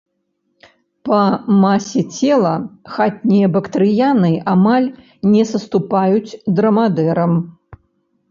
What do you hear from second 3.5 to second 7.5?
бактрыяны амаль не саступаюць драмадэрам.